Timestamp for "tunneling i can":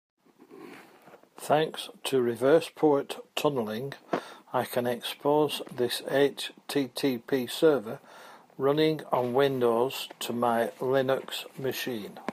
3.35-4.87